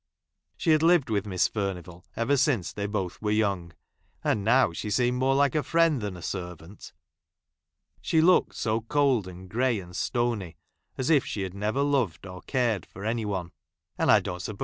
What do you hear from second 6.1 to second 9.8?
a servant; she looked so cold and grey,